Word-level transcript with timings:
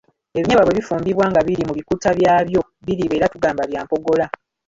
Ebinyeebwa 0.37 0.65
bwe 0.65 0.77
bifumbibwa 0.77 1.25
nga 1.31 1.41
biri 1.47 1.63
mu 1.67 1.73
bikuta 1.79 2.09
byabyo 2.17 2.59
biriibwa 2.85 3.15
era 3.17 3.31
tugamba 3.33 3.63
bya 3.69 3.81
mpogola. 3.85 4.25